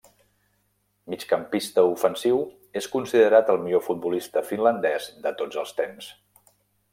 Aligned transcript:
Migcampista 1.13 1.83
ofensiu, 1.89 2.39
és 2.81 2.87
considerat 2.95 3.53
el 3.55 3.61
millor 3.67 3.85
futbolista 3.89 4.45
finlandès 4.53 5.11
de 5.27 5.35
tots 5.43 5.61
els 5.67 5.77
temps. 5.83 6.11